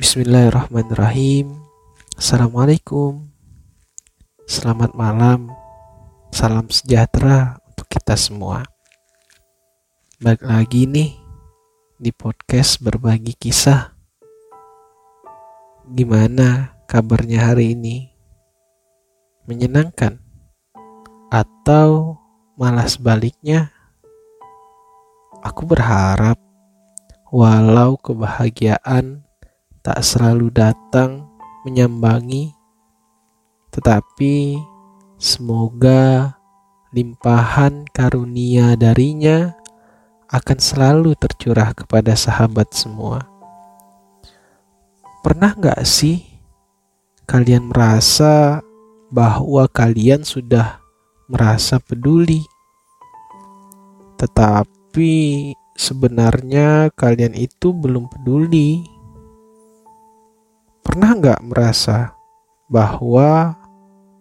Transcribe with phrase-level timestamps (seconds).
[0.00, 1.60] Bismillahirrahmanirrahim.
[2.16, 3.20] Assalamualaikum.
[4.48, 5.52] Selamat malam.
[6.32, 8.64] Salam sejahtera untuk kita semua.
[10.16, 11.12] Balik lagi nih
[12.00, 13.92] di podcast berbagi kisah.
[15.92, 18.08] Gimana kabarnya hari ini?
[19.44, 20.16] Menyenangkan?
[21.28, 22.16] Atau
[22.56, 23.68] malah sebaliknya?
[25.44, 26.40] Aku berharap
[27.28, 29.28] walau kebahagiaan
[29.80, 31.24] tak selalu datang
[31.64, 32.52] menyambangi,
[33.72, 34.60] tetapi
[35.16, 36.36] semoga
[36.92, 39.56] limpahan karunia darinya
[40.28, 43.24] akan selalu tercurah kepada sahabat semua.
[45.24, 46.24] Pernah nggak sih
[47.24, 48.60] kalian merasa
[49.08, 50.78] bahwa kalian sudah
[51.24, 52.44] merasa peduli,
[54.20, 55.12] tetapi
[55.72, 58.99] sebenarnya kalian itu belum peduli?
[60.80, 62.16] Pernah nggak merasa
[62.66, 63.54] bahwa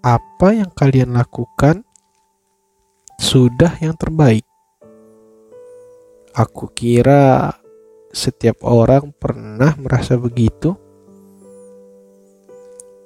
[0.00, 1.82] apa yang kalian lakukan
[3.20, 4.46] sudah yang terbaik?
[6.36, 7.52] Aku kira
[8.12, 10.72] setiap orang pernah merasa begitu.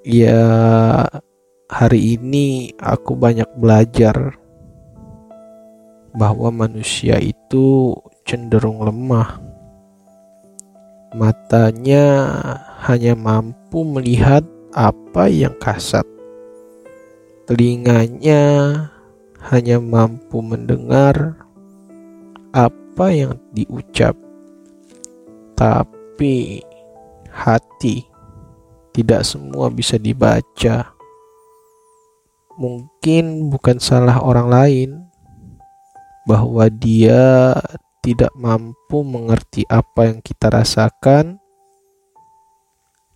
[0.07, 0.43] Ya,
[1.71, 4.35] hari ini aku banyak belajar
[6.15, 7.95] bahwa manusia itu
[8.27, 9.50] cenderung lemah.
[11.11, 12.07] Matanya
[12.87, 16.07] hanya mampu melihat apa yang kasat.
[17.51, 18.43] Telinganya
[19.51, 21.35] hanya mampu mendengar
[22.55, 24.15] apa yang diucap.
[25.59, 26.63] Tapi
[27.27, 28.07] hati
[28.95, 30.95] tidak semua bisa dibaca.
[32.55, 34.91] Mungkin bukan salah orang lain
[36.23, 37.51] bahwa dia
[38.01, 41.37] tidak mampu mengerti apa yang kita rasakan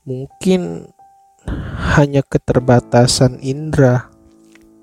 [0.04, 0.92] mungkin
[1.96, 4.12] hanya keterbatasan indera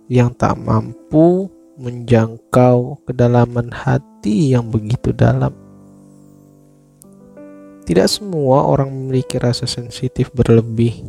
[0.09, 1.49] yang tak mampu
[1.81, 5.53] menjangkau kedalaman hati yang begitu dalam.
[7.81, 11.01] Tidak semua orang memiliki rasa sensitif berlebih,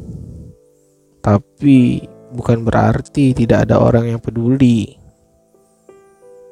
[1.21, 4.97] tapi bukan berarti tidak ada orang yang peduli.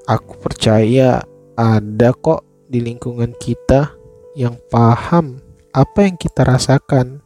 [0.05, 1.25] Aku percaya
[1.61, 2.41] ada kok
[2.73, 3.93] di lingkungan kita
[4.33, 5.37] yang paham
[5.77, 7.21] apa yang kita rasakan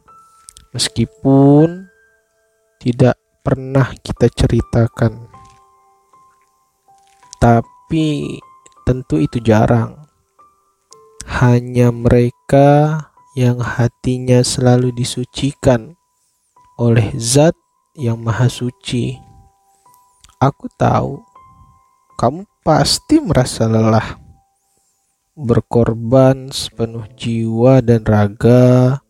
[0.75, 1.87] meskipun
[2.83, 5.31] tidak pernah kita ceritakan.
[7.39, 8.35] Tapi
[8.83, 10.03] tentu itu jarang.
[11.25, 13.01] Hanya mereka
[13.33, 15.95] yang hatinya selalu disucikan
[16.77, 17.55] oleh Zat
[17.95, 19.17] yang Maha Suci.
[20.37, 21.23] Aku tahu
[22.15, 24.17] kamu pasti merasa lelah,
[25.35, 29.03] berkorban sepenuh jiwa dan raga,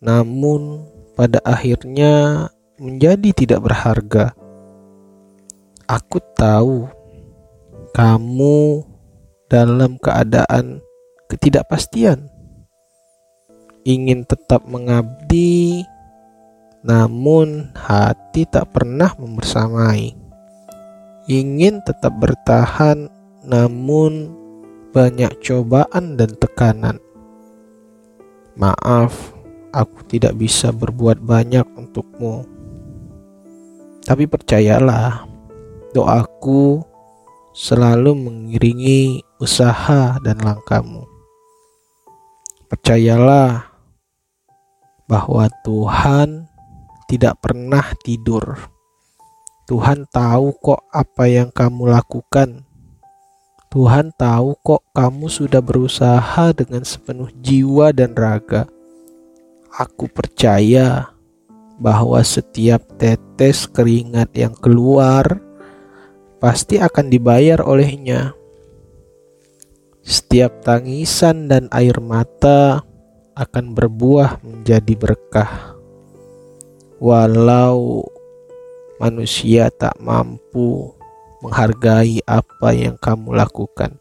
[0.00, 2.48] namun pada akhirnya
[2.80, 4.32] menjadi tidak berharga.
[5.84, 6.88] Aku tahu
[7.92, 8.88] kamu
[9.52, 10.80] dalam keadaan
[11.28, 12.32] ketidakpastian,
[13.84, 15.84] ingin tetap mengabdi,
[16.80, 20.16] namun hati tak pernah membersamai.
[21.28, 23.12] Ingin tetap bertahan,
[23.44, 24.39] namun
[24.90, 26.98] banyak cobaan dan tekanan.
[28.58, 29.32] Maaf
[29.70, 32.42] aku tidak bisa berbuat banyak untukmu.
[34.02, 35.26] Tapi percayalah,
[35.94, 36.82] doaku
[37.54, 41.06] selalu mengiringi usaha dan langkahmu.
[42.70, 43.66] Percayalah
[45.10, 46.46] bahwa Tuhan
[47.10, 48.70] tidak pernah tidur.
[49.66, 52.69] Tuhan tahu kok apa yang kamu lakukan.
[53.70, 58.66] Tuhan tahu kok kamu sudah berusaha dengan sepenuh jiwa dan raga
[59.70, 61.14] Aku percaya
[61.78, 65.38] bahwa setiap tetes keringat yang keluar
[66.42, 68.34] pasti akan dibayar olehnya.
[70.02, 72.82] Setiap tangisan dan air mata
[73.38, 75.78] akan berbuah menjadi berkah.
[76.98, 78.02] Walau
[78.98, 80.99] manusia tak mampu
[81.40, 83.96] menghargai apa yang kamu lakukan.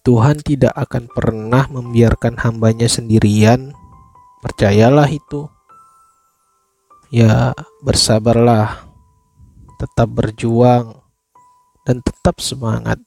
[0.00, 3.76] Tuhan tidak akan pernah membiarkan hambanya sendirian.
[4.40, 5.46] Percayalah itu.
[7.12, 7.52] Ya,
[7.84, 8.88] bersabarlah.
[9.76, 11.00] Tetap berjuang
[11.84, 13.00] dan tetap semangat.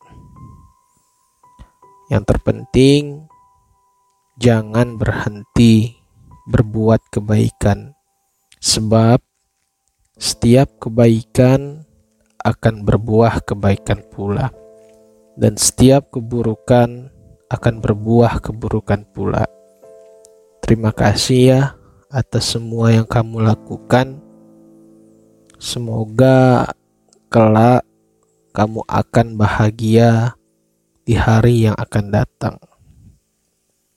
[2.11, 3.25] Yang terpenting,
[4.37, 5.97] jangan berhenti
[6.43, 7.95] berbuat kebaikan,
[8.59, 9.23] sebab
[10.19, 11.87] setiap kebaikan
[12.43, 14.51] akan berbuah kebaikan pula
[15.39, 17.09] dan setiap keburukan
[17.47, 19.47] akan berbuah keburukan pula.
[20.63, 21.61] Terima kasih ya
[22.11, 24.21] atas semua yang kamu lakukan.
[25.57, 26.69] Semoga
[27.31, 27.87] kelak
[28.53, 30.35] kamu akan bahagia
[31.03, 32.55] di hari yang akan datang.